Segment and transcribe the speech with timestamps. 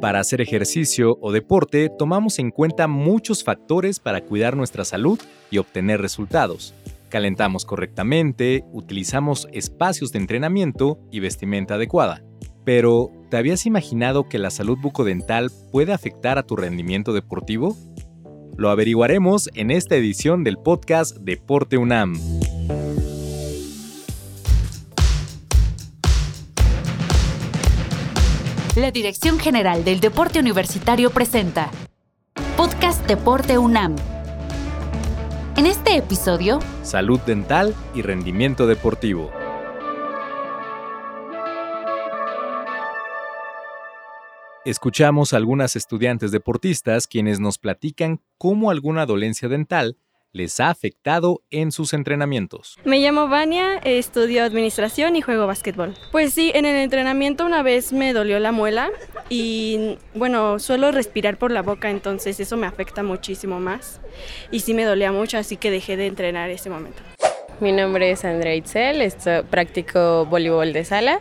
[0.00, 5.58] Para hacer ejercicio o deporte tomamos en cuenta muchos factores para cuidar nuestra salud y
[5.58, 6.74] obtener resultados.
[7.10, 12.22] Calentamos correctamente, utilizamos espacios de entrenamiento y vestimenta adecuada.
[12.64, 17.76] Pero, ¿te habías imaginado que la salud bucodental puede afectar a tu rendimiento deportivo?
[18.56, 22.39] Lo averiguaremos en esta edición del podcast Deporte UNAM.
[28.80, 31.70] La Dirección General del Deporte Universitario presenta
[32.56, 33.94] Podcast Deporte UNAM.
[35.58, 39.30] En este episodio, Salud dental y rendimiento deportivo.
[44.64, 49.98] Escuchamos a algunas estudiantes deportistas quienes nos platican cómo alguna dolencia dental
[50.32, 52.76] les ha afectado en sus entrenamientos.
[52.84, 55.94] Me llamo Vania, estudio administración y juego básquetbol.
[56.12, 58.90] Pues sí, en el entrenamiento una vez me dolió la muela
[59.28, 64.00] y bueno, suelo respirar por la boca, entonces eso me afecta muchísimo más.
[64.50, 67.02] Y sí me dolía mucho, así que dejé de entrenar ese momento.
[67.60, 69.12] Mi nombre es Andrea Itzel,
[69.50, 71.20] practico voleibol de sala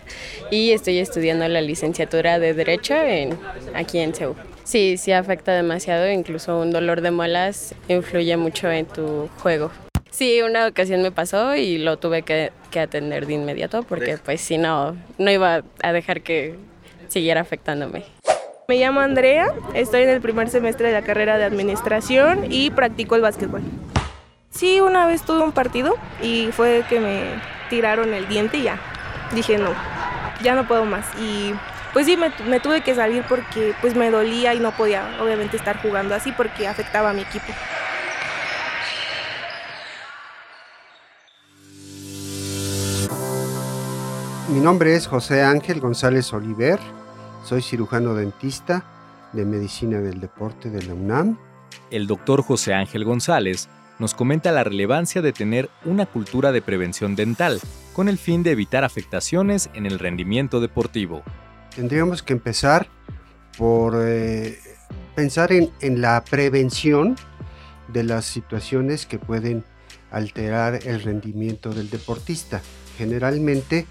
[0.50, 3.38] y estoy estudiando la licenciatura de Derecho en,
[3.76, 4.36] aquí en CEU.
[4.70, 9.72] Sí, sí afecta demasiado, incluso un dolor de muelas influye mucho en tu juego.
[10.12, 14.60] Sí, una ocasión me pasó y lo tuve que, atender de inmediato porque pues si
[14.60, 16.54] no, no iba a dejar que
[17.08, 18.04] siguiera afectándome.
[18.68, 23.16] Me llamo Andrea, estoy en el primer semestre de la carrera de administración y practico
[23.16, 23.64] el básquetbol.
[24.52, 27.24] Sí, una vez tuve un partido y fue que me
[27.72, 28.80] tiraron el diente y ya.
[29.34, 29.74] Dije no,
[30.44, 31.08] ya no puedo más.
[31.20, 31.56] Y
[31.94, 35.82] pues sí, me, tuve que salir porque pues me dolía y no podía obviamente estar
[35.82, 37.48] jugando así porque afectaba a mi equipo.
[44.50, 46.80] Mi nombre es José Ángel González Oliver,
[47.44, 48.84] soy cirujano dentista
[49.32, 51.38] de Medicina del Deporte de la UNAM.
[51.92, 57.16] El doctor José Ángel González nos comenta la relevancia de tener una cultura de prevención
[57.16, 57.60] dental
[57.94, 61.24] con el fin de evitar afectaciones en el rendimiento deportivo
[61.80, 62.90] tendríamos que empezar
[63.58, 64.60] por eh,
[65.16, 67.16] pensar en, la prevención
[67.88, 69.64] de las situaciones que pueden
[70.12, 72.62] alterar el rendimiento del deportista.
[72.98, 73.86] Generalmente,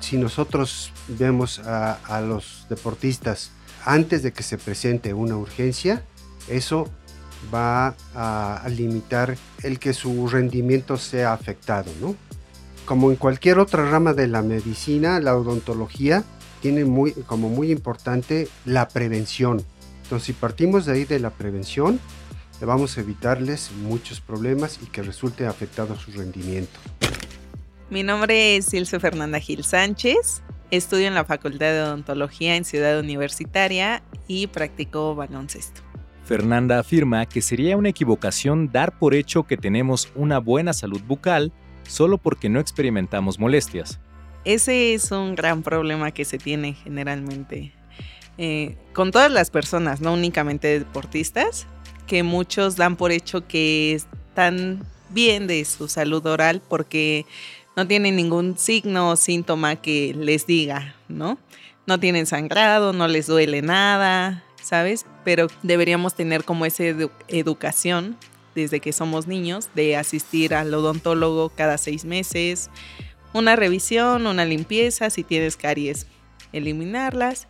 [0.00, 3.52] si nosotros vemos a, los deportistas
[3.84, 6.02] antes de que se presente una urgencia,
[6.48, 6.90] eso
[7.54, 11.92] va a, limitar el que su rendimiento sea afectado,
[12.84, 16.24] Como en cualquier otra rama de la medicina, la odontología
[16.60, 19.62] tiene muy, como muy importante la prevención.
[20.02, 22.00] Entonces, si partimos de ahí de la prevención,
[22.60, 26.78] le vamos a evitarles muchos problemas y que resulte afectado su rendimiento.
[27.90, 30.42] Mi nombre es Ilse Fernanda Gil Sánchez.
[30.70, 35.80] Estudio en la Facultad de Odontología en Ciudad Universitaria y practico baloncesto.
[36.24, 41.52] Fernanda afirma que sería una equivocación dar por hecho que tenemos una buena salud bucal
[41.84, 43.98] solo porque no experimentamos molestias.
[44.44, 47.72] Ese es un gran problema que se tiene generalmente
[48.38, 51.66] eh, con todas las personas, no únicamente deportistas,
[52.06, 57.26] que muchos dan por hecho que están bien de su salud oral porque
[57.76, 61.38] no tienen ningún signo o síntoma que les diga, ¿no?
[61.86, 65.04] No tienen sangrado, no les duele nada, ¿sabes?
[65.24, 66.84] Pero deberíamos tener como esa
[67.28, 68.16] educación
[68.54, 72.70] desde que somos niños de asistir al odontólogo cada seis meses,
[73.32, 76.06] una revisión, una limpieza, si tienes caries,
[76.52, 77.48] eliminarlas.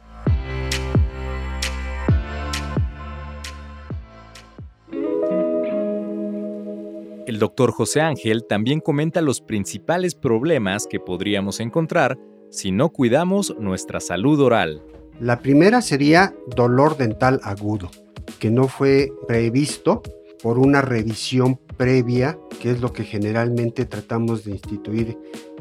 [7.27, 12.19] El doctor José Ángel también comenta los principales problemas que podríamos encontrar
[12.51, 14.83] si no cuidamos nuestra salud oral.
[15.21, 17.91] La primera sería dolor dental agudo,
[18.39, 20.03] que no fue previsto
[20.43, 25.19] por una revisión previa, que es lo que generalmente tratamos de instituir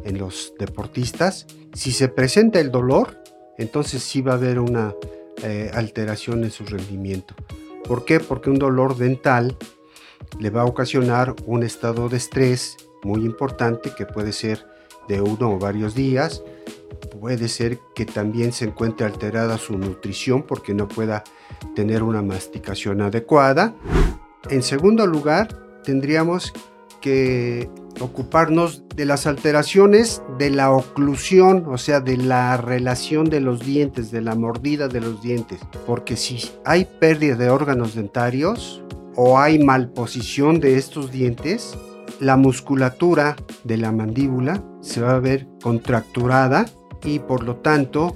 [0.08, 1.46] en los deportistas.
[1.74, 3.22] Si se presenta el dolor,
[3.58, 4.96] entonces sí va a haber una
[5.44, 7.36] eh, alteración en su rendimiento.
[7.88, 8.20] ¿Por qué?
[8.20, 9.58] Porque un dolor dental
[10.40, 14.66] le va a ocasionar un estado de estrés muy importante que puede ser
[15.08, 16.44] de uno o varios días.
[17.20, 21.24] Puede ser que también se encuentre alterada su nutrición porque no pueda
[21.76, 23.76] tener una masticación adecuada.
[24.50, 26.54] En segundo lugar, tendríamos
[27.02, 33.62] que ocuparnos de las alteraciones de la oclusión, o sea, de la relación de los
[33.66, 35.60] dientes, de la mordida de los dientes.
[35.86, 38.84] Porque si hay pérdida de órganos dentarios
[39.16, 41.78] o hay malposición de estos dientes,
[42.20, 46.66] la musculatura de la mandíbula se va a ver contracturada
[47.04, 48.16] y por lo tanto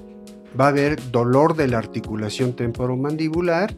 [0.60, 3.74] va a haber dolor de la articulación temporomandibular,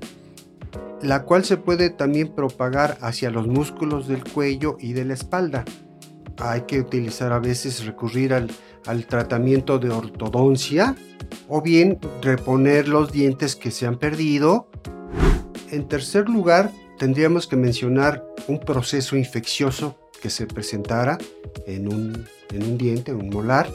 [1.04, 5.66] la cual se puede también propagar hacia los músculos del cuello y de la espalda.
[6.38, 8.50] Hay que utilizar a veces recurrir al,
[8.86, 10.96] al tratamiento de ortodoncia
[11.48, 14.70] o bien reponer los dientes que se han perdido.
[15.72, 21.18] En tercer lugar, tendríamos que mencionar un proceso infeccioso que se presentara
[21.68, 23.70] en un, en un diente, un molar,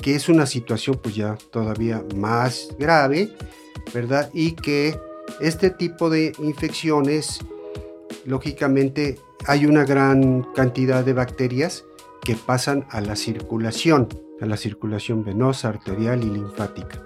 [0.00, 3.30] que es una situación pues ya todavía más grave,
[3.92, 4.30] ¿verdad?
[4.32, 4.98] Y que
[5.40, 7.40] este tipo de infecciones,
[8.24, 11.84] lógicamente, hay una gran cantidad de bacterias
[12.22, 14.08] que pasan a la circulación,
[14.40, 17.02] a la circulación venosa, arterial y linfática.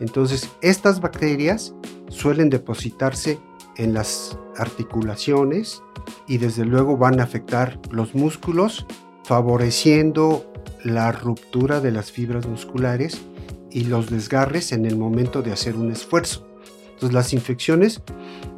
[0.00, 1.74] Entonces, estas bacterias
[2.08, 3.38] suelen depositarse
[3.76, 5.82] en las articulaciones
[6.26, 8.86] y desde luego van a afectar los músculos,
[9.24, 10.52] favoreciendo
[10.84, 13.20] la ruptura de las fibras musculares
[13.70, 16.47] y los desgarres en el momento de hacer un esfuerzo.
[16.98, 18.02] Entonces las infecciones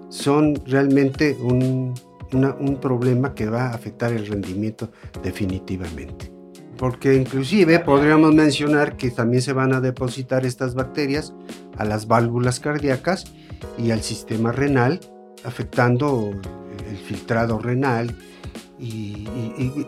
[0.08, 1.92] son realmente un,
[2.32, 4.90] un problema que va a afectar el rendimiento
[5.22, 6.32] definitivamente.
[6.78, 11.34] Porque inclusive podríamos mencionar que también se van a depositar estas bacterias
[11.76, 13.26] a las válvulas cardíacas
[13.76, 15.00] y al sistema renal,
[15.44, 16.30] afectando
[16.88, 18.16] el filtrado renal
[18.78, 19.26] y,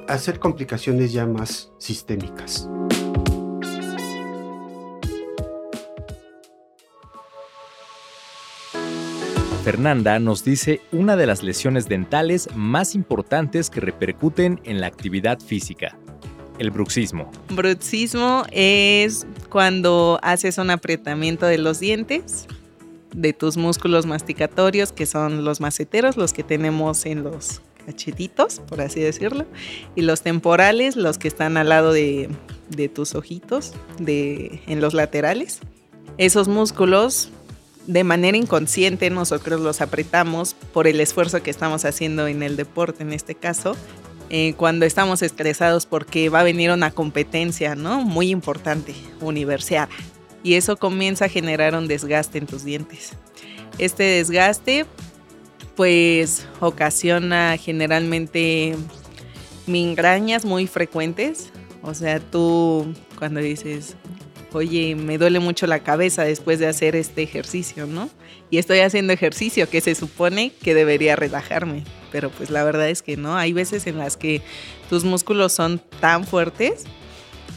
[0.08, 2.69] hacer complicaciones ya más sistémicas.
[9.62, 15.38] Fernanda nos dice una de las lesiones dentales más importantes que repercuten en la actividad
[15.38, 15.97] física,
[16.59, 17.31] el bruxismo.
[17.49, 22.49] Bruxismo es cuando haces un apretamiento de los dientes,
[23.14, 28.81] de tus músculos masticatorios, que son los maceteros, los que tenemos en los cachetitos, por
[28.81, 29.47] así decirlo,
[29.94, 32.29] y los temporales, los que están al lado de,
[32.93, 35.61] tus ojitos, de, en los laterales.
[36.19, 37.31] Esos músculos,
[37.87, 43.02] de manera inconsciente, nosotros los apretamos por el esfuerzo que estamos haciendo en el deporte,
[43.02, 43.76] en este caso,
[44.31, 48.02] eh, cuando estamos estresados porque va a venir una competencia, ¿no?
[48.02, 49.88] Muy importante, universiada.
[50.43, 53.12] Y eso comienza a generar un desgaste en tus dientes.
[53.79, 54.87] Este desgaste
[55.76, 58.76] pues ocasiona generalmente
[59.67, 61.50] migrañas muy frecuentes.
[61.82, 63.96] O sea, tú cuando dices,
[64.54, 68.10] oye, me duele mucho la cabeza después de hacer este ejercicio, ¿no?
[68.50, 73.02] Y estoy haciendo ejercicio que se supone que debería relajarme, pero pues la verdad es
[73.02, 73.37] que no.
[73.37, 74.43] Hay veces en las que
[74.90, 76.84] tus músculos son tan fuertes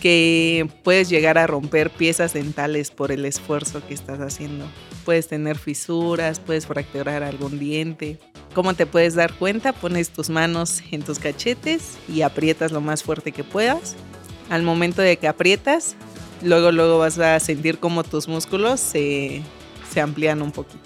[0.02, 4.66] que puedes llegar a romper piezas dentales por el esfuerzo que estás haciendo.
[5.04, 8.20] Puedes tener fisuras, puedes fracturar algún diente.
[8.54, 9.74] ¿Cómo te puedes dar cuenta?
[9.74, 13.96] Pones tus manos en tus cachetes y aprietas lo más fuerte que puedas.
[14.50, 15.96] Al momento de que aprietas,
[16.42, 19.42] luego luego vas a sentir como tus músculos se,
[19.92, 20.80] se amplían un poquito.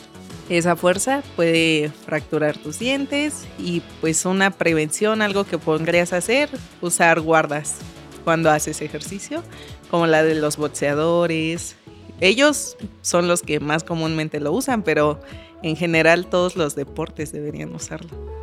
[0.49, 6.49] Esa fuerza puede fracturar tus dientes y pues una prevención, algo que podrías hacer,
[6.81, 7.77] usar guardas
[8.23, 9.43] cuando haces ejercicio,
[9.91, 11.75] como la de los boxeadores.
[12.19, 15.19] Ellos son los que más comúnmente lo usan, pero
[15.61, 18.38] en general todos los deportes deberían usarlo.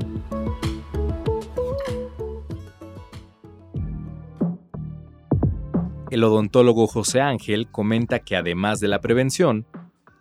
[6.17, 9.67] El odontólogo José Ángel comenta que además de la prevención,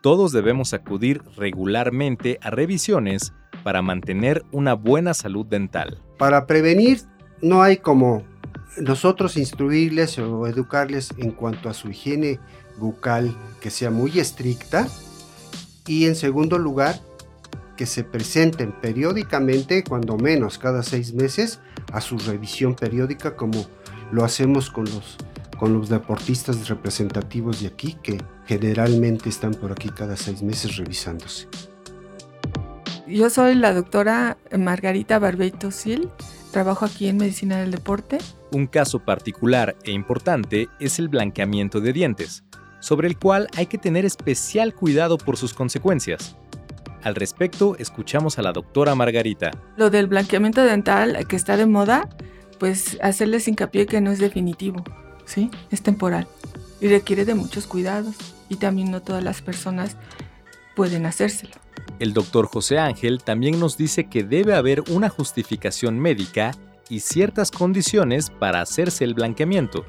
[0.02, 3.32] todos debemos acudir regularmente a revisiones
[3.64, 6.04] para mantener una buena salud dental.
[6.18, 7.00] Para prevenir
[7.42, 8.24] no hay como
[8.78, 12.42] nosotros instruirles o educarles en cuanto a su higiene
[12.78, 14.90] bucal que sea muy estricta
[15.88, 17.00] y en segundo lugar
[17.78, 21.62] que se presenten periódicamente, cuando menos cada seis meses,
[21.94, 23.66] a su revisión periódica como
[24.12, 25.18] lo hacemos con los,
[25.58, 31.48] con los deportistas representativos de aquí que generalmente están por aquí cada seis meses revisándose.
[33.08, 36.10] Yo soy la doctora Margarita Barbeito Sil,
[36.52, 38.18] trabajo aquí en Medicina del Deporte.
[38.52, 42.44] Un caso particular e importante es el blanqueamiento de dientes,
[42.80, 46.36] sobre el cual hay que tener especial cuidado por sus consecuencias.
[47.04, 49.52] Al respecto, escuchamos a la doctora Margarita.
[49.78, 52.10] Lo del blanqueamiento dental que está de moda,
[52.58, 54.84] pues hacerles hincapié que no es definitivo,
[55.26, 55.52] ¿sí?
[55.72, 56.28] Es temporal
[56.82, 58.16] y requiere de muchos cuidados
[58.50, 59.98] y también no todas las personas
[60.76, 61.54] pueden hacérselo.
[62.00, 66.52] El doctor José Ángel también nos dice que debe haber una justificación médica
[66.90, 69.86] y ciertas condiciones para hacerse el blanqueamiento.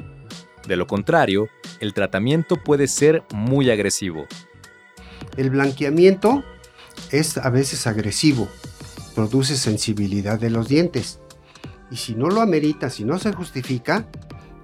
[0.66, 1.48] De lo contrario,
[1.80, 4.26] el tratamiento puede ser muy agresivo.
[5.36, 6.44] El blanqueamiento
[7.10, 8.48] es a veces agresivo,
[9.14, 11.20] produce sensibilidad de los dientes.
[11.90, 14.08] Y si no lo amerita, si no se justifica,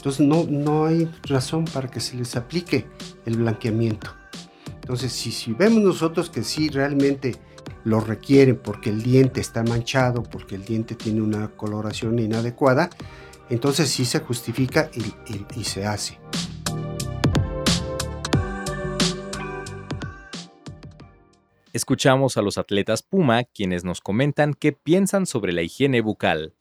[0.02, 2.86] entonces no, no hay razón para que se les aplique
[3.24, 4.10] el blanqueamiento.
[4.80, 7.36] Entonces, si, si vemos nosotros que sí realmente
[7.84, 12.90] lo requieren porque el diente está manchado, porque el diente tiene una coloración inadecuada,
[13.48, 16.18] entonces sí se justifica y, y se hace.
[21.72, 26.56] Escuchamos a los atletas Puma quienes nos comentan qué piensan sobre la higiene bucal.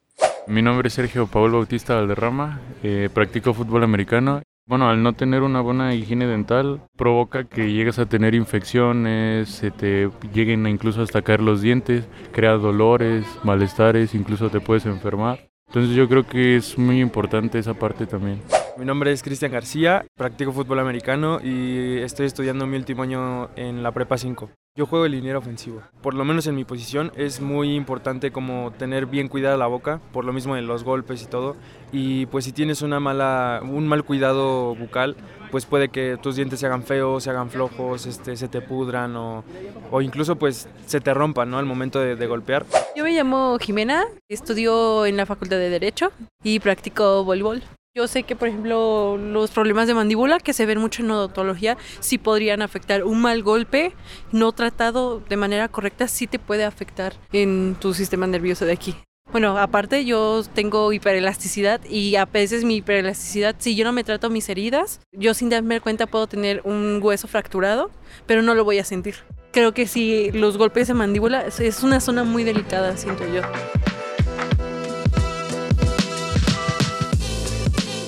[0.47, 4.41] Mi nombre es Sergio Paul Bautista Valderrama, eh, practico fútbol americano.
[4.65, 9.69] Bueno, al no tener una buena higiene dental provoca que llegues a tener infecciones, se
[9.69, 15.49] te lleguen incluso hasta caer los dientes, crea dolores, malestares, incluso te puedes enfermar.
[15.67, 18.41] Entonces yo creo que es muy importante esa parte también.
[18.77, 23.83] Mi nombre es Cristian García, practico fútbol americano y estoy estudiando mi último año en
[23.83, 24.49] la Prepa 5.
[24.77, 25.81] Yo juego el liniero ofensivo.
[26.01, 29.99] Por lo menos en mi posición es muy importante como tener bien cuidada la boca,
[30.13, 31.57] por lo mismo de los golpes y todo.
[31.91, 35.17] Y pues si tienes una mala, un mal cuidado bucal,
[35.51, 39.17] pues puede que tus dientes se hagan feos, se hagan flojos, este, se te pudran
[39.17, 39.43] o,
[39.91, 41.57] o incluso pues se te rompan ¿no?
[41.57, 42.65] al momento de, de golpear.
[42.95, 46.13] Yo me llamo Jimena, estudio en la Facultad de Derecho
[46.43, 47.61] y practico voleibol.
[47.93, 51.77] Yo sé que, por ejemplo, los problemas de mandíbula que se ven mucho en odontología
[51.99, 53.03] sí podrían afectar.
[53.03, 53.91] Un mal golpe
[54.31, 58.95] no tratado de manera correcta sí te puede afectar en tu sistema nervioso de aquí.
[59.29, 64.29] Bueno, aparte yo tengo hiperelasticidad y a veces mi hiperelasticidad, si yo no me trato
[64.29, 67.91] mis heridas, yo sin darme cuenta puedo tener un hueso fracturado,
[68.25, 69.15] pero no lo voy a sentir.
[69.51, 73.41] Creo que si los golpes de mandíbula es una zona muy delicada, siento yo.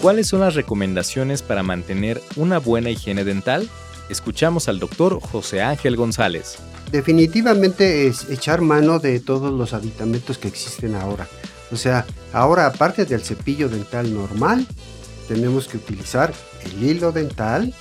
[0.04, 3.70] ¿Cuáles son las recomendaciones para mantener una buena higiene dental?
[4.10, 6.58] Escuchamos al doctor José Ángel González.
[6.92, 11.30] Definitivamente es echar mano de todos los aditamentos que existen ahora.
[11.72, 14.68] O sea, ahora aparte del cepillo dental normal,
[15.30, 16.34] tenemos que utilizar
[16.66, 17.74] el hilo dental,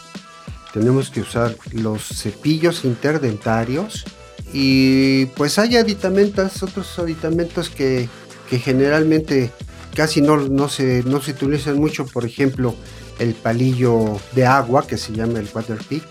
[0.73, 4.05] tenemos que usar los cepillos interdentarios
[4.53, 8.09] y pues hay aditamentos, otros aditamentos que,
[8.49, 9.51] que generalmente
[9.95, 12.75] casi no, se, no se utilizan mucho, por ejemplo,
[13.19, 16.05] el palillo de agua que se llama el water pick.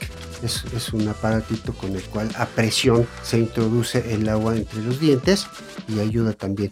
[0.44, 5.00] Es, es, un aparatito con el cual a presión se introduce el agua entre los
[5.00, 5.46] dientes
[5.88, 6.72] y ayuda también.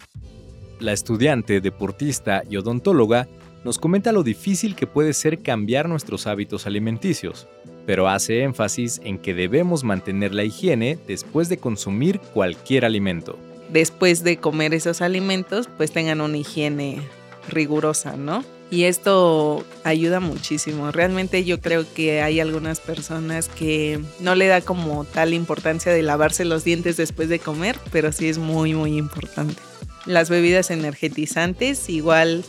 [0.80, 3.28] La estudiante, deportista y odontóloga
[3.64, 7.48] nos comenta lo difícil que puede ser cambiar nuestros hábitos alimenticios,
[7.86, 13.38] pero hace énfasis en que debemos mantener la higiene después de consumir cualquier alimento
[13.72, 17.02] después de comer esos alimentos, pues tengan una higiene
[17.48, 18.44] rigurosa, ¿no?
[18.72, 20.92] Y esto ayuda muchísimo.
[20.92, 26.04] Realmente yo creo que hay algunas personas que no le da como tal importancia de
[26.04, 29.60] lavarse los dientes después de comer, pero sí es muy, muy importante.
[30.06, 32.46] Las bebidas energetizantes, igual,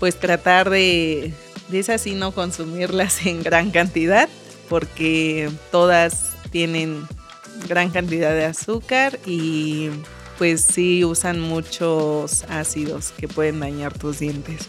[0.00, 1.32] pues tratar de,
[1.68, 4.28] de esas no consumirlas en gran cantidad,
[4.68, 7.06] porque todas tienen
[7.68, 9.90] gran cantidad de azúcar y
[10.38, 14.68] pues sí usan muchos ácidos que pueden dañar tus dientes.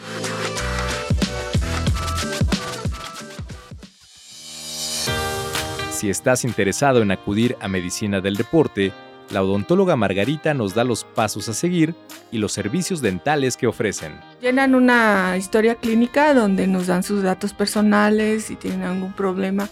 [5.92, 8.92] Si estás interesado en acudir a medicina del deporte,
[9.32, 11.96] la odontóloga Margarita nos da los pasos a seguir
[12.32, 14.20] y los servicios dentales que ofrecen.
[14.40, 19.68] Llenan una historia clínica donde nos dan sus datos personales, si tienen algún problema,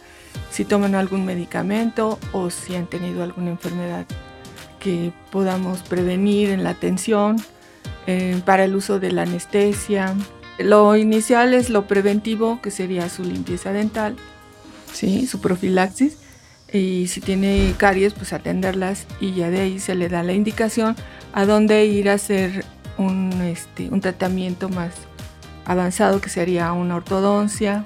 [0.49, 4.05] si toman algún medicamento o si han tenido alguna enfermedad
[4.83, 7.37] que podamos prevenir en la atención,
[8.05, 10.13] eh, para el uso de la anestesia.
[10.59, 14.17] Lo inicial es lo preventivo, que sería su limpieza dental,
[14.91, 15.25] ¿sí?
[15.25, 16.17] su profilaxis.
[16.71, 20.95] Y si tiene caries, pues atenderlas y ya de ahí se le da la indicación
[21.31, 22.65] a dónde ir a hacer
[22.97, 24.91] un, este, un tratamiento más
[25.65, 27.85] avanzado, que sería una ortodoncia.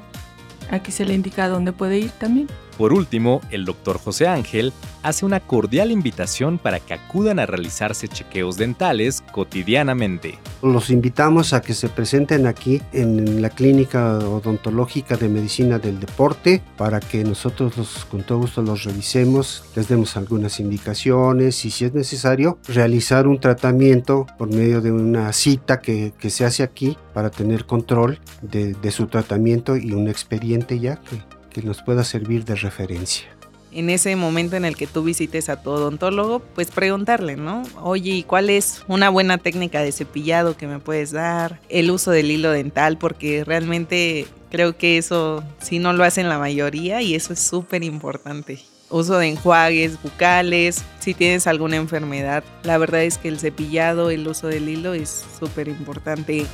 [0.71, 2.47] Aquí se le indica dónde puede ir también.
[2.77, 8.07] Por último, el doctor José Ángel hace una cordial invitación para que acudan a realizarse
[8.07, 10.37] chequeos dentales cotidianamente.
[10.61, 16.61] Los invitamos a que se presenten aquí en la clínica odontológica de medicina del deporte
[16.77, 21.93] para que nosotros con todo gusto los revisemos, les demos algunas indicaciones y si es
[21.93, 27.29] necesario realizar un tratamiento por medio de una cita que, que se hace aquí para
[27.29, 32.45] tener control de, de su tratamiento y un expediente ya que que nos pueda servir
[32.45, 33.25] de referencia.
[33.71, 37.63] En ese momento en el que tú visites a tu odontólogo, pues preguntarle, ¿no?
[37.81, 41.59] Oye, ¿y cuál es una buena técnica de cepillado que me puedes dar?
[41.67, 46.37] El uso del hilo dental, porque realmente creo que eso sí no lo hacen la
[46.37, 48.59] mayoría y eso es súper importante.
[48.89, 52.43] Uso de enjuagues bucales, si tienes alguna enfermedad.
[52.63, 56.45] La verdad es que el cepillado, el uso del hilo es súper importante.